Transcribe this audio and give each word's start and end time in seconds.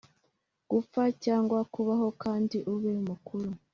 gupfa 0.69 1.01
cyangwa 1.23 1.59
kubaho 1.73 2.07
kandi 2.23 2.57
ube 2.73 2.91
mukuru 3.07 3.49